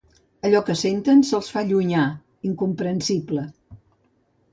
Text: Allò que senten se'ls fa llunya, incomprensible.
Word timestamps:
Allò 0.47 0.59
que 0.69 0.75
senten 0.79 1.19
se'ls 1.31 1.49
fa 1.57 1.63
llunya, 1.71 2.05
incomprensible. 2.53 3.45